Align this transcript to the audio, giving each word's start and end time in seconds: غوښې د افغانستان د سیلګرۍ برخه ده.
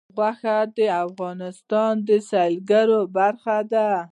غوښې 0.15 0.57
د 0.77 0.79
افغانستان 1.05 1.93
د 2.07 2.09
سیلګرۍ 2.29 2.99
برخه 3.15 3.57
ده. 3.71 3.89